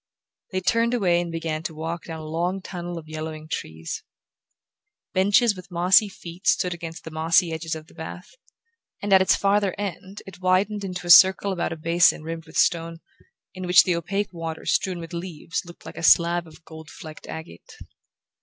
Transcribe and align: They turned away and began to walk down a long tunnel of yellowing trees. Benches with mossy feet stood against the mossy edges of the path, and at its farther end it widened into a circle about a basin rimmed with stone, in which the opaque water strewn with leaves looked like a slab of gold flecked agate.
They 0.51 0.61
turned 0.61 0.95
away 0.95 1.21
and 1.21 1.31
began 1.31 1.61
to 1.61 1.75
walk 1.75 2.05
down 2.05 2.21
a 2.21 2.25
long 2.25 2.59
tunnel 2.59 2.97
of 2.97 3.07
yellowing 3.07 3.47
trees. 3.47 4.01
Benches 5.13 5.55
with 5.55 5.69
mossy 5.69 6.09
feet 6.09 6.47
stood 6.47 6.73
against 6.73 7.03
the 7.03 7.11
mossy 7.11 7.53
edges 7.53 7.75
of 7.75 7.85
the 7.85 7.93
path, 7.93 8.31
and 8.99 9.13
at 9.13 9.21
its 9.21 9.35
farther 9.35 9.75
end 9.77 10.23
it 10.25 10.41
widened 10.41 10.83
into 10.83 11.05
a 11.05 11.11
circle 11.11 11.51
about 11.51 11.71
a 11.71 11.77
basin 11.77 12.23
rimmed 12.23 12.47
with 12.47 12.57
stone, 12.57 12.97
in 13.53 13.67
which 13.67 13.83
the 13.83 13.95
opaque 13.95 14.33
water 14.33 14.65
strewn 14.65 14.97
with 14.97 15.13
leaves 15.13 15.61
looked 15.65 15.85
like 15.85 15.97
a 15.97 16.01
slab 16.01 16.47
of 16.47 16.65
gold 16.65 16.89
flecked 16.89 17.27
agate. 17.27 17.75